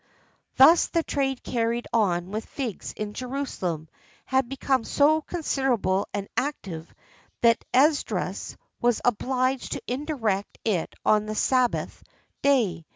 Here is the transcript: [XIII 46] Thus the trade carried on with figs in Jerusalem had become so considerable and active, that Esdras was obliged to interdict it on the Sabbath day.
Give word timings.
[XIII 0.01 0.57
46] 0.57 0.57
Thus 0.57 0.87
the 0.87 1.03
trade 1.03 1.43
carried 1.43 1.87
on 1.93 2.31
with 2.31 2.47
figs 2.47 2.91
in 2.93 3.13
Jerusalem 3.13 3.87
had 4.25 4.49
become 4.49 4.83
so 4.83 5.21
considerable 5.21 6.07
and 6.11 6.27
active, 6.35 6.91
that 7.41 7.63
Esdras 7.71 8.57
was 8.79 8.99
obliged 9.05 9.73
to 9.73 9.81
interdict 9.85 10.57
it 10.65 10.95
on 11.05 11.27
the 11.27 11.35
Sabbath 11.35 12.03
day. 12.41 12.87